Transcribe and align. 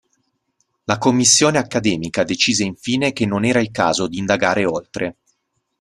La 0.85 0.97
commissione 0.97 1.59
accademica 1.59 2.23
decise 2.23 2.63
infine 2.63 3.13
che 3.13 3.27
non 3.27 3.45
era 3.45 3.59
il 3.59 3.69
caso 3.69 4.07
di 4.07 4.17
indagare 4.17 4.65
oltre. 4.65 5.17